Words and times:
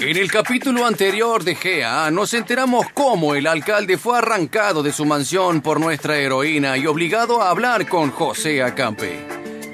En 0.00 0.16
el 0.16 0.30
capítulo 0.30 0.86
anterior 0.86 1.42
de 1.42 1.56
GEA 1.56 2.08
nos 2.12 2.32
enteramos 2.32 2.86
cómo 2.94 3.34
el 3.34 3.48
alcalde 3.48 3.98
fue 3.98 4.16
arrancado 4.16 4.84
de 4.84 4.92
su 4.92 5.04
mansión 5.04 5.60
por 5.60 5.80
nuestra 5.80 6.16
heroína 6.16 6.76
y 6.78 6.86
obligado 6.86 7.42
a 7.42 7.50
hablar 7.50 7.88
con 7.88 8.12
José 8.12 8.62
Acampe. 8.62 9.18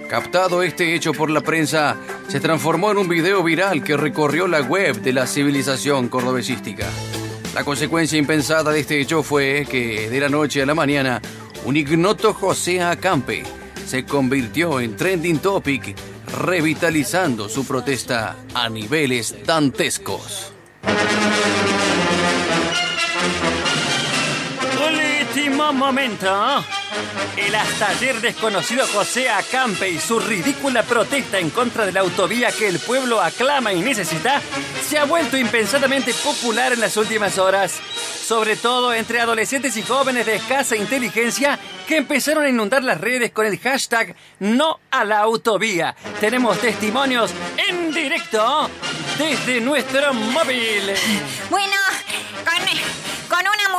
Captado 0.09 0.62
este 0.62 0.95
hecho 0.95 1.12
por 1.12 1.28
la 1.28 1.42
prensa, 1.42 1.98
se 2.28 2.41
transformó 2.41 2.91
en 2.91 2.98
un 2.98 3.09
video 3.09 3.42
viral 3.42 3.84
que 3.84 3.98
recorrió 3.98 4.48
la 4.48 4.62
web 4.62 4.98
de 5.02 5.12
la 5.12 5.27
civilización 5.27 6.09
cordobesística. 6.09 6.88
La 7.55 7.62
consecuencia 7.62 8.19
impensada 8.19 8.72
de 8.72 8.80
este 8.80 8.98
hecho 8.98 9.22
fue 9.22 9.66
que 9.70 10.09
de 10.09 10.20
la 10.20 10.30
noche 10.30 10.62
a 10.62 10.66
la 10.66 10.75
mañana 10.75 11.20
un 11.66 11.77
ignoto 11.77 12.33
José 12.33 12.80
Acampe 12.80 13.42
se 13.86 14.06
convirtió 14.06 14.80
en 14.80 14.97
trending 14.97 15.38
topic, 15.38 15.95
revitalizando 16.34 17.48
su 17.48 17.65
protesta 17.66 18.37
a 18.55 18.69
niveles 18.69 19.34
dantescos. 19.45 20.52
Último 25.34 25.72
momento. 25.72 26.64
El 27.37 27.55
hasta 27.55 27.89
ayer 27.89 28.20
desconocido 28.20 28.87
José 28.87 29.28
Acampe 29.28 29.89
y 29.89 29.98
su 29.98 30.20
ridícula 30.20 30.83
protesta 30.83 31.39
en 31.39 31.50
contra 31.50 31.84
de 31.84 31.92
la 31.92 32.00
autovía 32.00 32.53
que 32.53 32.69
el 32.69 32.78
pueblo 32.78 33.20
aclama 33.20 33.73
y 33.73 33.81
necesita 33.81 34.41
se 34.89 34.98
ha 34.98 35.05
vuelto 35.05 35.37
impensadamente 35.37 36.15
popular 36.15 36.72
en 36.72 36.81
las 36.81 36.97
últimas 36.97 37.39
horas, 37.39 37.81
sobre 38.27 38.56
todo 38.56 38.95
entre 38.95 39.20
adolescentes 39.20 39.77
y 39.77 39.83
jóvenes 39.83 40.27
de 40.27 40.37
escasa 40.37 40.77
inteligencia 40.77 41.59
que 41.87 41.97
empezaron 41.97 42.45
a 42.45 42.48
inundar 42.48 42.83
las 42.83 43.00
redes 43.00 43.33
con 43.33 43.47
el 43.47 43.59
hashtag 43.59 44.15
no 44.41 44.81
a 44.91 45.05
la 45.05 45.20
autovía. 45.20 45.95
Tenemos 46.20 46.59
testimonios 46.61 47.33
en 47.69 47.92
directo 47.92 48.70
desde 49.19 49.61
nuestro 49.61 50.15
móvil. 50.15 50.92
Bueno, 51.50 51.77
con, 52.45 53.14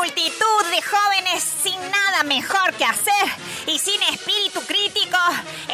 multitud 0.05 0.65
de 0.69 0.81
jóvenes 0.83 1.43
sin 1.63 1.79
nada 1.89 2.21
mejor 2.25 2.71
que 2.75 2.85
hacer 2.85 3.25
y 3.65 3.79
sin 3.79 3.99
espíritu 4.03 4.61
crítico, 4.61 5.17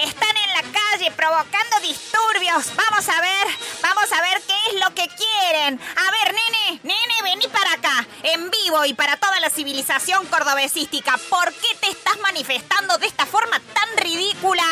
están 0.01 0.37
en 0.37 0.53
la 0.53 0.79
calle 0.79 1.11
provocando 1.11 1.79
disturbios. 1.81 2.73
Vamos 2.77 3.09
a 3.09 3.19
ver, 3.19 3.47
vamos 3.81 4.09
a 4.09 4.21
ver 4.21 4.41
qué 4.47 4.53
es 4.69 4.79
lo 4.79 4.95
que 4.95 5.05
quieren. 5.09 5.77
A 5.97 6.11
ver, 6.11 6.33
nene, 6.33 6.79
nene, 6.83 7.21
vení 7.23 7.47
para 7.49 7.73
acá, 7.73 8.07
en 8.23 8.49
vivo 8.49 8.85
y 8.85 8.93
para 8.93 9.17
toda 9.17 9.37
la 9.41 9.49
civilización 9.49 10.25
cordobesística. 10.27 11.17
¿Por 11.29 11.51
qué 11.51 11.75
te 11.81 11.89
estás 11.89 12.17
manifestando 12.21 12.97
de 12.99 13.07
esta 13.07 13.25
forma 13.25 13.59
tan 13.73 13.97
ridícula? 13.97 14.63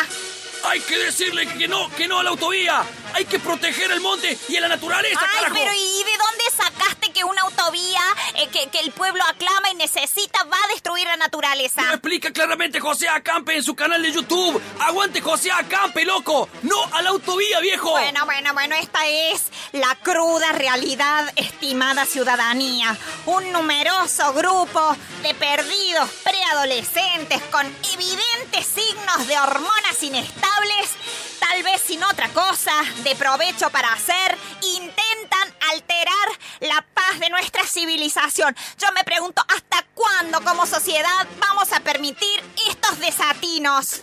Hay 0.63 0.81
que 0.81 0.97
decirle 0.97 1.47
que 1.47 1.67
no, 1.67 1.89
que 1.95 2.07
no 2.07 2.19
a 2.19 2.23
la 2.23 2.29
autovía. 2.31 2.83
Hay 3.13 3.25
que 3.25 3.39
proteger 3.39 3.91
el 3.91 4.01
monte 4.01 4.37
y 4.47 4.57
a 4.57 4.61
la 4.61 4.67
naturaleza, 4.67 5.19
Ay, 5.21 5.35
carajo. 5.35 5.55
pero 5.55 5.71
¿y 5.73 6.03
eh, 8.35 8.47
que, 8.47 8.69
que 8.69 8.79
el 8.79 8.91
pueblo 8.91 9.23
aclama 9.25 9.69
y 9.71 9.75
necesita 9.75 10.43
va 10.43 10.57
a 10.65 10.67
destruir 10.69 11.05
la 11.05 11.17
naturaleza? 11.17 11.81
Lo 11.83 11.93
explica 11.93 12.31
claramente 12.31 12.79
José 12.79 13.09
Acampe 13.09 13.55
en 13.55 13.63
su 13.63 13.75
canal 13.75 14.01
de 14.01 14.11
YouTube. 14.11 14.61
¡Aguante 14.79 15.21
José 15.21 15.51
Acampe, 15.51 16.05
loco! 16.05 16.49
¡No 16.63 16.83
a 16.93 17.01
la 17.01 17.09
autovía, 17.09 17.59
viejo! 17.59 17.91
Bueno, 17.91 18.25
bueno, 18.25 18.53
bueno, 18.53 18.75
esta 18.75 19.05
es 19.07 19.47
la 19.71 19.95
cruda 19.95 20.51
realidad, 20.53 21.31
estimada 21.35 22.05
ciudadanía. 22.05 22.97
Un 23.25 23.51
numeroso 23.51 24.33
grupo 24.33 24.95
de 25.21 25.33
perdidos 25.35 26.09
preadolescentes 26.23 27.41
con 27.51 27.65
evidentes 27.93 28.65
signos 28.65 29.27
de 29.27 29.37
hormonas 29.39 30.01
inestables, 30.01 30.89
tal 31.39 31.63
vez 31.63 31.81
sin 31.81 32.03
otra 32.03 32.29
cosa 32.29 32.73
de 33.03 33.15
provecho 33.15 33.69
para 33.69 33.93
hacer, 33.93 34.37
intentan 34.61 35.08
alterar 35.71 36.29
la 36.61 36.85
paz 36.93 37.19
de 37.19 37.29
nuestra 37.29 37.63
civilización. 37.65 38.55
Yo 38.77 38.87
me 38.93 39.03
pregunto, 39.03 39.41
¿hasta 39.47 39.85
cuándo 39.93 40.41
como 40.41 40.65
sociedad 40.65 41.27
vamos 41.39 41.71
a 41.73 41.79
permitir 41.79 42.41
estos 42.69 42.99
desatinos? 42.99 44.01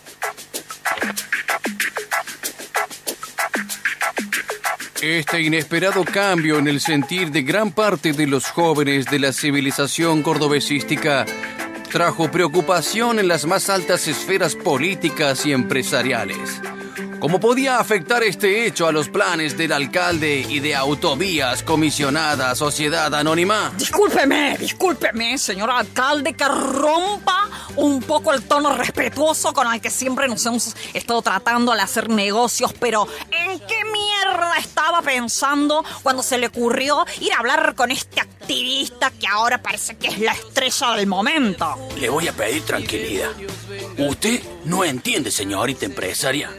Este 5.01 5.41
inesperado 5.41 6.03
cambio 6.03 6.57
en 6.57 6.67
el 6.67 6.81
sentir 6.81 7.29
de 7.29 7.43
gran 7.43 7.71
parte 7.71 8.13
de 8.13 8.25
los 8.25 8.47
jóvenes 8.47 9.05
de 9.05 9.19
la 9.19 9.31
civilización 9.31 10.23
cordobesística 10.23 11.25
trajo 11.91 12.29
preocupación 12.29 13.19
en 13.19 13.27
las 13.27 13.45
más 13.45 13.69
altas 13.69 14.07
esferas 14.07 14.55
políticas 14.55 15.45
y 15.45 15.53
empresariales. 15.53 16.61
¿Cómo 17.27 17.41
podía 17.41 17.77
afectar 17.77 18.23
este 18.23 18.65
hecho 18.65 18.87
a 18.87 18.93
los 18.93 19.09
planes 19.09 19.57
del 19.57 19.73
alcalde 19.73 20.45
y 20.47 20.61
de 20.61 20.73
autovías 20.73 21.61
comisionada 21.61 22.55
Sociedad 22.55 23.13
Anónima? 23.13 23.73
Discúlpeme, 23.77 24.57
discúlpeme, 24.57 25.37
señor 25.37 25.69
alcalde, 25.69 26.35
que 26.35 26.45
rompa 26.47 27.49
un 27.75 28.01
poco 28.01 28.33
el 28.33 28.43
tono 28.43 28.77
respetuoso 28.77 29.51
con 29.51 29.67
el 29.73 29.81
que 29.81 29.89
siempre 29.89 30.29
nos 30.29 30.45
hemos 30.45 30.73
estado 30.93 31.21
tratando 31.21 31.73
al 31.73 31.81
hacer 31.81 32.07
negocios, 32.07 32.73
pero 32.79 33.05
¿en 33.29 33.59
qué 33.59 33.83
mierda 33.83 34.57
estaba 34.59 35.01
pensando 35.01 35.83
cuando 36.03 36.23
se 36.23 36.37
le 36.37 36.47
ocurrió 36.47 37.05
ir 37.19 37.33
a 37.33 37.39
hablar 37.39 37.75
con 37.75 37.91
este 37.91 38.21
activista 38.21 39.11
que 39.11 39.27
ahora 39.27 39.61
parece 39.61 39.97
que 39.97 40.07
es 40.07 40.19
la 40.19 40.31
estrella 40.31 40.91
del 40.95 41.07
momento? 41.07 41.75
Le 41.99 42.07
voy 42.07 42.29
a 42.29 42.31
pedir 42.31 42.63
tranquilidad. 42.63 43.31
Usted 43.97 44.41
no 44.63 44.85
entiende, 44.85 45.29
señorita 45.29 45.85
empresaria. 45.85 46.49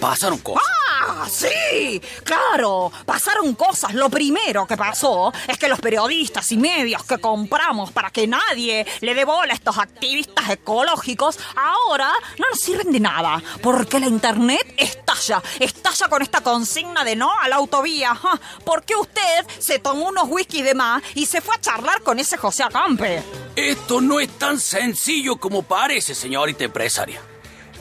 Pasaron 0.00 0.38
cosas. 0.38 0.62
¡Ah! 1.00 1.26
¡Sí! 1.28 2.00
¡Claro! 2.24 2.92
Pasaron 3.04 3.54
cosas. 3.54 3.94
Lo 3.94 4.08
primero 4.08 4.66
que 4.66 4.76
pasó 4.76 5.32
es 5.46 5.58
que 5.58 5.68
los 5.68 5.80
periodistas 5.80 6.50
y 6.52 6.56
medios 6.56 7.04
que 7.04 7.18
compramos 7.18 7.90
para 7.90 8.10
que 8.10 8.26
nadie 8.26 8.86
le 9.00 9.14
dé 9.14 9.24
bola 9.24 9.52
a 9.52 9.56
estos 9.56 9.78
activistas 9.78 10.50
ecológicos 10.50 11.38
ahora 11.56 12.12
no 12.38 12.46
nos 12.50 12.60
sirven 12.60 12.92
de 12.92 13.00
nada. 13.00 13.42
Porque 13.62 13.98
la 13.98 14.06
internet 14.06 14.74
estalla. 14.76 15.42
Estalla 15.58 16.08
con 16.08 16.22
esta 16.22 16.40
consigna 16.42 17.04
de 17.04 17.16
no 17.16 17.30
a 17.38 17.48
la 17.48 17.56
autovía. 17.56 18.14
Ja, 18.14 18.40
Porque 18.64 18.94
usted 18.94 19.46
se 19.58 19.78
tomó 19.78 20.08
unos 20.08 20.28
whisky 20.28 20.62
de 20.62 20.74
más 20.74 21.02
y 21.14 21.26
se 21.26 21.40
fue 21.40 21.56
a 21.56 21.60
charlar 21.60 22.02
con 22.02 22.18
ese 22.18 22.36
José 22.36 22.62
Acampe. 22.62 23.22
Esto 23.56 24.00
no 24.00 24.20
es 24.20 24.28
tan 24.38 24.60
sencillo 24.60 25.36
como 25.36 25.62
parece, 25.62 26.14
señorita 26.14 26.64
empresaria. 26.64 27.20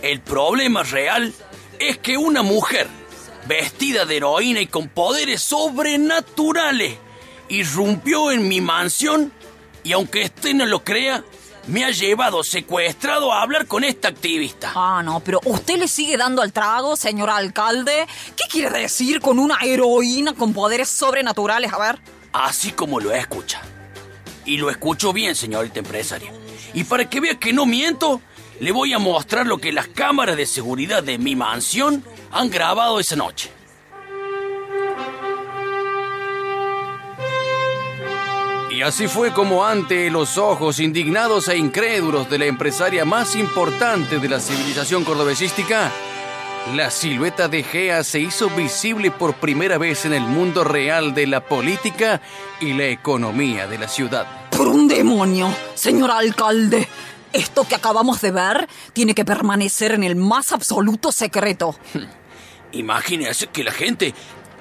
El 0.01 0.21
problema 0.21 0.83
real 0.83 1.33
es 1.79 1.97
que 1.97 2.17
una 2.17 2.43
mujer 2.43 2.87
vestida 3.47 4.05
de 4.05 4.17
heroína 4.17 4.61
y 4.61 4.67
con 4.67 4.89
poderes 4.89 5.41
sobrenaturales 5.41 6.97
irrumpió 7.49 8.31
en 8.31 8.47
mi 8.47 8.61
mansión 8.61 9.31
y 9.83 9.93
aunque 9.93 10.25
usted 10.25 10.53
no 10.53 10.65
lo 10.65 10.83
crea, 10.83 11.23
me 11.67 11.85
ha 11.85 11.91
llevado 11.91 12.43
secuestrado 12.43 13.31
a 13.31 13.41
hablar 13.41 13.67
con 13.67 13.83
esta 13.83 14.09
activista. 14.09 14.71
Ah, 14.75 15.01
no, 15.03 15.19
pero 15.21 15.39
usted 15.45 15.77
le 15.77 15.87
sigue 15.87 16.17
dando 16.17 16.41
al 16.41 16.51
trago, 16.51 16.95
señor 16.95 17.29
alcalde. 17.29 18.05
¿Qué 18.35 18.43
quiere 18.49 18.79
decir 18.79 19.21
con 19.21 19.39
una 19.39 19.57
heroína 19.61 20.33
con 20.33 20.53
poderes 20.53 20.89
sobrenaturales? 20.89 21.71
A 21.71 21.77
ver. 21.77 21.99
Así 22.33 22.71
como 22.71 22.99
lo 22.99 23.11
escucha. 23.11 23.61
Y 24.45 24.57
lo 24.57 24.69
escucho 24.69 25.11
bien, 25.13 25.35
señorita 25.35 25.79
empresaria. 25.79 26.31
Y 26.73 26.83
para 26.83 27.09
que 27.09 27.19
vea 27.19 27.35
que 27.35 27.53
no 27.53 27.65
miento, 27.65 28.21
le 28.59 28.71
voy 28.71 28.93
a 28.93 28.99
mostrar 28.99 29.45
lo 29.45 29.57
que 29.57 29.71
las 29.71 29.87
cámaras 29.87 30.37
de 30.37 30.45
seguridad 30.45 31.03
de 31.03 31.17
mi 31.17 31.35
mansión 31.35 32.03
han 32.31 32.49
grabado 32.49 32.99
esa 32.99 33.15
noche. 33.15 33.51
Y 38.71 38.81
así 38.83 39.07
fue 39.07 39.33
como 39.33 39.65
ante 39.65 40.11
los 40.11 40.37
ojos 40.37 40.79
indignados 40.79 41.47
e 41.47 41.57
incrédulos 41.57 42.29
de 42.29 42.37
la 42.37 42.45
empresaria 42.45 43.05
más 43.05 43.35
importante 43.35 44.19
de 44.19 44.29
la 44.29 44.39
civilización 44.39 45.03
cordobesística, 45.03 45.91
la 46.75 46.91
silueta 46.91 47.47
de 47.47 47.63
Gea 47.63 48.03
se 48.03 48.19
hizo 48.19 48.49
visible 48.49 49.09
por 49.09 49.35
primera 49.35 49.77
vez 49.77 50.05
en 50.05 50.13
el 50.13 50.23
mundo 50.23 50.65
real 50.65 51.15
de 51.15 51.25
la 51.25 51.39
política 51.39 52.21
y 52.59 52.73
la 52.73 52.87
economía 52.87 53.67
de 53.67 53.77
la 53.77 53.87
ciudad. 53.87 54.27
Por 54.51 54.67
un 54.67 54.87
demonio, 54.87 55.49
señor 55.75 56.11
alcalde. 56.11 56.87
Esto 57.33 57.67
que 57.67 57.75
acabamos 57.75 58.21
de 58.21 58.31
ver 58.31 58.67
tiene 58.93 59.13
que 59.13 59.25
permanecer 59.25 59.91
en 59.91 60.03
el 60.03 60.15
más 60.15 60.51
absoluto 60.51 61.11
secreto. 61.11 61.75
Imagínese 62.71 63.47
que 63.47 63.63
la 63.63 63.71
gente 63.71 64.13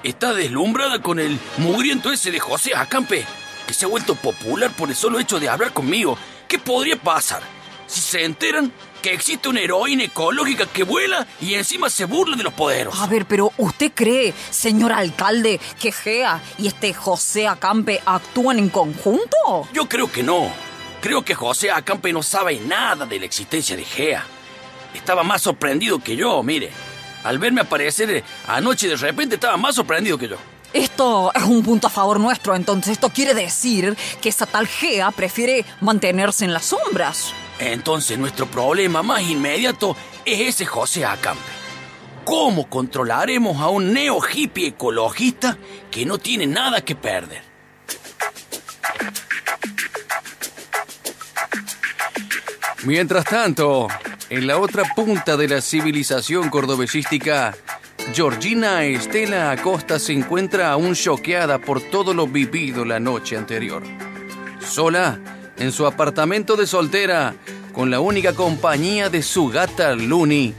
está 0.03 0.33
deslumbrada 0.33 1.01
con 1.01 1.19
el 1.19 1.39
mugriento 1.57 2.11
ese 2.11 2.31
de 2.31 2.39
José 2.39 2.75
Acampe, 2.75 3.25
que 3.67 3.73
se 3.73 3.85
ha 3.85 3.89
vuelto 3.89 4.15
popular 4.15 4.71
por 4.71 4.89
el 4.89 4.95
solo 4.95 5.19
hecho 5.19 5.39
de 5.39 5.49
hablar 5.49 5.73
conmigo. 5.73 6.17
¿Qué 6.47 6.59
podría 6.59 6.95
pasar 6.95 7.41
si 7.87 7.99
se 7.99 8.23
enteran 8.23 8.71
que 9.01 9.13
existe 9.13 9.49
una 9.49 9.59
heroína 9.59 10.05
ecológica 10.05 10.65
que 10.65 10.83
vuela 10.83 11.27
y 11.41 11.55
encima 11.55 11.89
se 11.89 12.05
burla 12.05 12.37
de 12.37 12.43
los 12.43 12.53
poderos? 12.53 12.99
A 12.99 13.07
ver, 13.07 13.25
pero 13.25 13.51
¿usted 13.57 13.91
cree, 13.93 14.33
señor 14.49 14.93
alcalde, 14.93 15.59
que 15.79 15.91
Gea 15.91 16.41
y 16.57 16.67
este 16.67 16.93
José 16.93 17.47
Acampe 17.47 18.01
actúan 18.05 18.59
en 18.59 18.69
conjunto? 18.69 19.67
Yo 19.73 19.87
creo 19.89 20.11
que 20.11 20.23
no. 20.23 20.51
Creo 21.01 21.23
que 21.23 21.35
José 21.35 21.71
Acampe 21.71 22.11
no 22.11 22.23
sabe 22.23 22.59
nada 22.59 23.05
de 23.05 23.19
la 23.19 23.25
existencia 23.25 23.75
de 23.75 23.83
Gea. 23.83 24.25
Estaba 24.93 25.23
más 25.23 25.41
sorprendido 25.43 25.99
que 25.99 26.15
yo, 26.15 26.41
mire. 26.43 26.71
Al 27.23 27.39
verme 27.39 27.61
aparecer 27.61 28.09
eh, 28.09 28.23
anoche 28.47 28.87
de 28.87 28.95
repente 28.95 29.35
estaba 29.35 29.57
más 29.57 29.75
sorprendido 29.75 30.17
que 30.17 30.29
yo. 30.29 30.37
Esto 30.73 31.31
es 31.33 31.43
un 31.43 31.63
punto 31.63 31.87
a 31.87 31.89
favor 31.89 32.19
nuestro, 32.19 32.55
entonces 32.55 32.93
esto 32.93 33.09
quiere 33.09 33.33
decir 33.33 33.95
que 34.21 34.29
esa 34.29 34.45
tal 34.45 34.67
Gea 34.67 35.11
prefiere 35.11 35.65
mantenerse 35.81 36.45
en 36.45 36.53
las 36.53 36.65
sombras. 36.65 37.33
Entonces 37.59 38.17
nuestro 38.17 38.45
problema 38.47 39.01
más 39.01 39.21
inmediato 39.21 39.95
es 40.25 40.41
ese 40.41 40.65
José 40.65 41.05
Acampe. 41.05 41.41
¿Cómo 42.25 42.69
controlaremos 42.69 43.61
a 43.61 43.69
un 43.69 43.93
neo 43.93 44.19
hippie 44.21 44.67
ecologista 44.67 45.57
que 45.89 46.05
no 46.05 46.17
tiene 46.17 46.45
nada 46.45 46.81
que 46.81 46.95
perder? 46.95 47.46
Mientras 52.83 53.25
tanto, 53.25 53.87
en 54.29 54.45
la 54.45 54.59
otra 54.59 54.83
punta 54.95 55.35
de 55.35 55.47
la 55.47 55.61
civilización 55.61 56.49
cordobesística, 56.49 57.55
Georgina 58.13 58.85
Estela 58.85 59.51
Acosta 59.51 59.99
se 59.99 60.13
encuentra 60.13 60.71
aún 60.71 60.93
choqueada 60.93 61.59
por 61.59 61.81
todo 61.81 62.13
lo 62.13 62.27
vivido 62.27 62.85
la 62.85 62.99
noche 62.99 63.35
anterior. 63.35 63.83
Sola, 64.65 65.19
en 65.57 65.71
su 65.71 65.85
apartamento 65.87 66.55
de 66.55 66.67
soltera, 66.67 67.35
con 67.73 67.89
la 67.89 67.99
única 67.99 68.33
compañía 68.33 69.09
de 69.09 69.23
su 69.23 69.47
gata 69.47 69.95
Looney, 69.95 70.53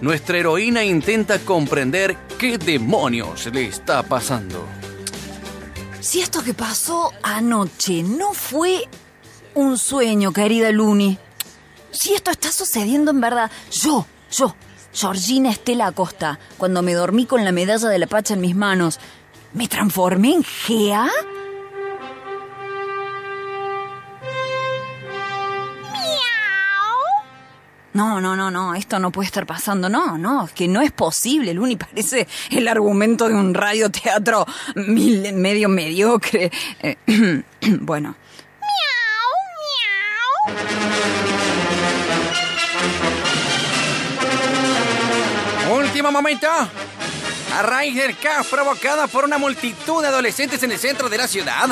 nuestra 0.00 0.38
heroína 0.38 0.82
intenta 0.82 1.38
comprender 1.40 2.16
qué 2.38 2.56
demonios 2.56 3.46
le 3.52 3.66
está 3.66 4.02
pasando. 4.02 4.66
Si 6.00 6.20
esto 6.20 6.42
que 6.42 6.54
pasó 6.54 7.12
anoche 7.22 8.02
no 8.02 8.32
fue 8.32 8.88
un 9.54 9.76
sueño, 9.76 10.32
querida 10.32 10.72
Luni. 10.72 11.18
Si 11.92 12.14
esto 12.14 12.30
está 12.30 12.50
sucediendo 12.52 13.10
en 13.10 13.20
verdad, 13.20 13.50
yo, 13.72 14.06
yo, 14.30 14.54
Georgina 14.92 15.50
Estela 15.50 15.86
Acosta, 15.88 16.38
cuando 16.56 16.82
me 16.82 16.94
dormí 16.94 17.26
con 17.26 17.44
la 17.44 17.52
medalla 17.52 17.88
de 17.88 17.98
la 17.98 18.06
pacha 18.06 18.34
en 18.34 18.40
mis 18.40 18.54
manos, 18.56 18.98
¿me 19.54 19.68
transformé 19.68 20.34
en 20.34 20.44
Gea? 20.44 21.08
No, 27.92 28.20
no, 28.20 28.36
no, 28.36 28.52
no, 28.52 28.74
esto 28.76 29.00
no 29.00 29.10
puede 29.10 29.26
estar 29.26 29.46
pasando. 29.46 29.88
No, 29.88 30.16
no, 30.16 30.44
es 30.46 30.52
que 30.52 30.68
no 30.68 30.80
es 30.80 30.92
posible. 30.92 31.52
Luni 31.54 31.74
parece 31.76 32.28
el 32.50 32.68
argumento 32.68 33.28
de 33.28 33.34
un 33.34 33.52
radioteatro 33.52 34.46
mil- 34.76 35.32
medio 35.34 35.68
mediocre. 35.68 36.52
Eh, 36.82 36.96
bueno, 37.80 38.14
Último 46.00 46.12
momento. 46.12 46.48
A 46.48 47.60
raíz 47.60 47.94
del 47.94 48.16
caos 48.16 48.46
provocado 48.46 49.06
por 49.08 49.26
una 49.26 49.36
multitud 49.36 50.00
de 50.00 50.08
adolescentes 50.08 50.62
en 50.62 50.72
el 50.72 50.78
centro 50.78 51.10
de 51.10 51.18
la 51.18 51.28
ciudad, 51.28 51.68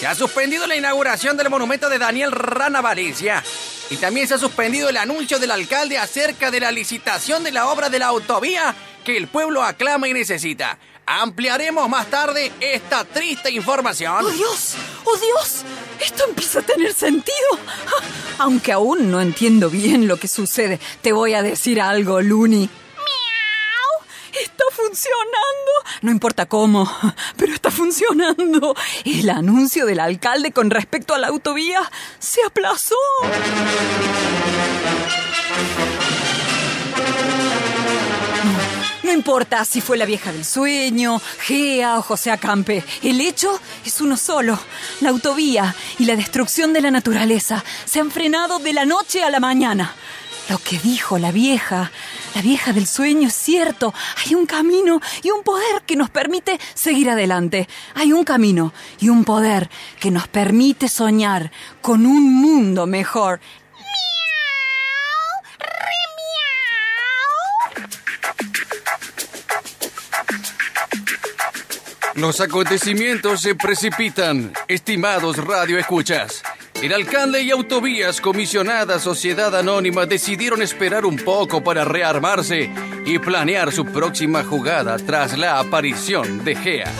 se 0.00 0.06
ha 0.06 0.14
suspendido 0.14 0.66
la 0.66 0.76
inauguración 0.76 1.36
del 1.36 1.50
monumento 1.50 1.90
de 1.90 1.98
Daniel 1.98 2.32
Rana 2.32 2.80
Valencia. 2.80 3.44
Y 3.90 3.98
también 3.98 4.26
se 4.26 4.32
ha 4.32 4.38
suspendido 4.38 4.88
el 4.88 4.96
anuncio 4.96 5.38
del 5.38 5.50
alcalde 5.50 5.98
acerca 5.98 6.50
de 6.50 6.60
la 6.60 6.72
licitación 6.72 7.44
de 7.44 7.52
la 7.52 7.66
obra 7.68 7.90
de 7.90 7.98
la 7.98 8.06
autovía 8.06 8.74
que 9.04 9.18
el 9.18 9.28
pueblo 9.28 9.62
aclama 9.62 10.08
y 10.08 10.14
necesita. 10.14 10.78
Ampliaremos 11.04 11.86
más 11.86 12.06
tarde 12.06 12.52
esta 12.58 13.04
triste 13.04 13.50
información. 13.50 14.24
¡Oh 14.24 14.30
Dios! 14.30 14.74
¡Oh 15.04 15.18
Dios! 15.18 15.64
Esto 16.00 16.24
empieza 16.26 16.60
a 16.60 16.62
tener 16.62 16.94
sentido. 16.94 17.36
Ah, 17.68 18.04
Aunque 18.38 18.72
aún 18.72 19.10
no 19.10 19.20
entiendo 19.20 19.68
bien 19.68 20.08
lo 20.08 20.16
que 20.16 20.28
sucede, 20.28 20.80
te 21.02 21.12
voy 21.12 21.34
a 21.34 21.42
decir 21.42 21.82
algo, 21.82 22.22
Luni. 22.22 22.70
No 26.02 26.10
importa 26.10 26.46
cómo, 26.46 26.90
pero 27.36 27.52
está 27.52 27.70
funcionando. 27.70 28.74
El 29.04 29.30
anuncio 29.30 29.86
del 29.86 30.00
alcalde 30.00 30.52
con 30.52 30.70
respecto 30.70 31.14
a 31.14 31.18
la 31.18 31.28
autovía 31.28 31.82
se 32.18 32.42
aplazó. 32.44 32.96
No 39.02 39.12
importa 39.12 39.64
si 39.64 39.80
fue 39.80 39.96
la 39.96 40.04
vieja 40.04 40.32
del 40.32 40.44
sueño, 40.44 41.20
Gea 41.38 41.98
o 41.98 42.02
José 42.02 42.32
Acampe. 42.32 42.82
El 43.02 43.20
hecho 43.20 43.60
es 43.84 44.00
uno 44.00 44.16
solo. 44.16 44.58
La 45.00 45.10
autovía 45.10 45.74
y 45.98 46.06
la 46.06 46.16
destrucción 46.16 46.72
de 46.72 46.80
la 46.80 46.90
naturaleza 46.90 47.64
se 47.84 48.00
han 48.00 48.10
frenado 48.10 48.58
de 48.58 48.72
la 48.72 48.84
noche 48.84 49.22
a 49.22 49.30
la 49.30 49.38
mañana. 49.38 49.94
Lo 50.48 50.58
que 50.58 50.78
dijo 50.78 51.18
la 51.18 51.32
vieja, 51.32 51.90
la 52.34 52.40
vieja 52.40 52.72
del 52.72 52.86
sueño 52.86 53.28
es 53.28 53.34
cierto. 53.34 53.92
Hay 54.24 54.34
un 54.36 54.46
camino 54.46 55.00
y 55.22 55.30
un 55.30 55.42
poder 55.42 55.82
que 55.84 55.96
nos 55.96 56.08
permite 56.08 56.60
seguir 56.74 57.10
adelante. 57.10 57.68
Hay 57.94 58.12
un 58.12 58.22
camino 58.22 58.72
y 59.00 59.08
un 59.08 59.24
poder 59.24 59.68
que 59.98 60.12
nos 60.12 60.28
permite 60.28 60.88
soñar 60.88 61.50
con 61.82 62.06
un 62.06 62.32
mundo 62.32 62.86
mejor. 62.86 63.40
Los 72.14 72.40
acontecimientos 72.40 73.42
se 73.42 73.54
precipitan, 73.54 74.52
estimados 74.68 75.36
radioescuchas. 75.36 76.42
El 76.82 76.92
alcalde 76.92 77.42
y 77.42 77.50
autovías 77.50 78.20
comisionada 78.20 78.98
Sociedad 79.00 79.56
Anónima 79.56 80.04
decidieron 80.04 80.60
esperar 80.60 81.06
un 81.06 81.16
poco 81.16 81.64
para 81.64 81.84
rearmarse 81.84 82.70
y 83.06 83.18
planear 83.18 83.72
su 83.72 83.86
próxima 83.86 84.44
jugada 84.44 84.98
tras 84.98 85.36
la 85.38 85.58
aparición 85.58 86.44
de 86.44 86.54
Gea. 86.54 86.92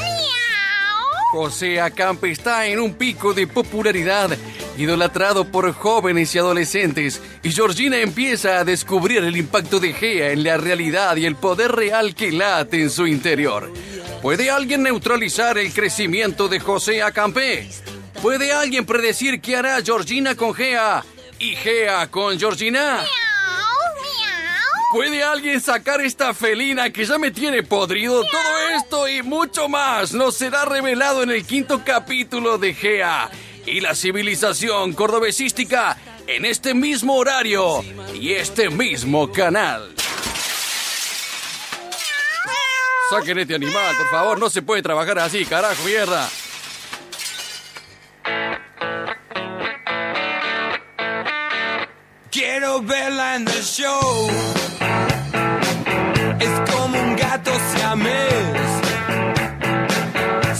José 1.31 1.81
Acampe 1.81 2.31
está 2.31 2.67
en 2.67 2.81
un 2.81 2.95
pico 2.95 3.35
de 3.35 3.47
popularidad, 3.47 4.31
idolatrado 4.79 5.45
por 5.45 5.71
jóvenes 5.73 6.35
y 6.35 6.39
adolescentes, 6.39 7.21
y 7.43 7.53
Georgina 7.53 7.99
empieza 7.99 8.59
a 8.59 8.65
descubrir 8.65 9.19
el 9.19 9.37
impacto 9.37 9.79
de 9.79 9.93
Gea 9.93 10.33
en 10.33 10.43
la 10.43 10.57
realidad 10.57 11.17
y 11.17 11.27
el 11.27 11.37
poder 11.37 11.73
real 11.73 12.15
que 12.15 12.33
late 12.33 12.81
en 12.81 12.91
su 12.91 13.07
interior. 13.07 13.71
¿Puede 14.23 14.51
alguien 14.51 14.83
neutralizar 14.83 15.59
el 15.59 15.73
crecimiento 15.73 16.49
de 16.49 16.61
José 16.61 17.03
Acampe? 17.03 17.69
¿Puede 18.27 18.53
alguien 18.53 18.85
predecir 18.85 19.41
qué 19.41 19.55
hará 19.55 19.81
Georgina 19.81 20.35
con 20.35 20.53
Gea 20.53 21.05
y 21.39 21.55
Gea 21.55 22.11
con 22.11 22.37
Georgina? 22.37 23.05
¿Puede 24.93 25.23
alguien 25.23 25.61
sacar 25.61 26.01
esta 26.01 26.35
felina 26.35 26.91
que 26.91 27.05
ya 27.05 27.19
me 27.19 27.31
tiene 27.31 27.63
podrido? 27.63 28.25
Todo 28.25 28.59
esto 28.75 29.07
y 29.07 29.23
mucho 29.23 29.69
más 29.69 30.13
nos 30.13 30.35
será 30.35 30.65
revelado 30.65 31.23
en 31.23 31.31
el 31.31 31.47
quinto 31.47 31.85
capítulo 31.85 32.59
de 32.59 32.75
Gea 32.75 33.31
y 33.65 33.79
la 33.79 33.95
civilización 33.95 34.93
cordobesística 34.95 35.97
en 36.27 36.47
este 36.47 36.75
mismo 36.75 37.15
horario 37.15 37.85
y 38.13 38.33
este 38.33 38.71
mismo 38.71 39.31
canal. 39.31 39.95
Saquen 43.09 43.39
este 43.39 43.55
animal, 43.55 43.97
por 43.97 44.11
favor, 44.11 44.41
no 44.41 44.51
se 44.51 44.63
puede 44.63 44.83
trabajar 44.83 45.21
así, 45.21 45.45
carajo, 45.45 45.85
mierda. 45.85 46.29
Quiero 52.67 52.83
verla 52.83 53.37
en 53.37 53.47
el 53.47 53.63
show. 53.63 54.29
Es 56.41 56.71
como 56.73 57.01
un 57.01 57.15
gato 57.15 57.53
siamés. 57.73 58.71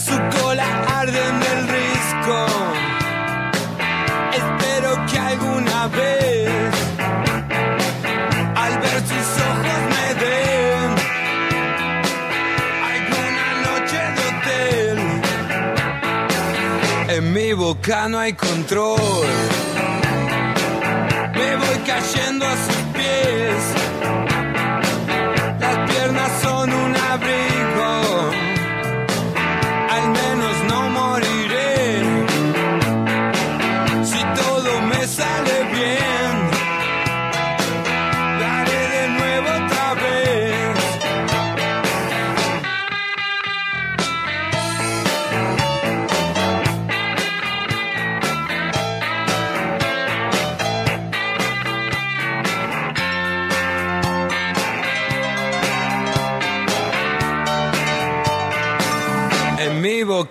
Su 0.05 0.17
cola 0.39 0.69
arde 1.01 1.19
en 1.19 1.43
el 1.53 1.69
risco. 1.77 2.47
Espero 4.41 4.91
que 5.07 5.19
alguna 5.19 5.89
vez, 5.89 6.75
al 8.55 8.79
ver 8.79 8.99
sus 9.11 9.29
ojos, 9.51 9.81
me 9.95 10.07
den 10.23 10.91
alguna 12.93 13.47
noche 13.67 13.99
de 14.17 14.23
hotel. 14.31 14.97
En 17.17 17.33
mi 17.33 17.53
boca 17.53 18.09
no 18.09 18.17
hay 18.21 18.33
control. 18.35 19.27
Cayendo 21.87 22.45
a 22.45 22.76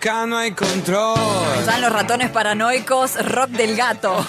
boca 0.06 0.26
no 0.28 0.38
hay 0.38 0.52
control. 0.52 1.18
Están 1.60 1.82
los 1.82 1.92
ratones 1.92 2.30
paranoicos, 2.30 3.16
rock 3.26 3.50
del 3.50 3.76
gato. 3.76 4.26